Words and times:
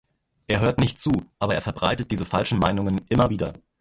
Er 0.47 0.61
hört 0.61 0.79
nicht 0.79 0.97
zu, 0.97 1.11
aber 1.37 1.53
er 1.53 1.61
verbreitet 1.61 2.09
diese 2.09 2.25
falschen 2.25 2.57
Meinungen 2.57 3.01
immer 3.09 3.29
wieder. 3.29 3.53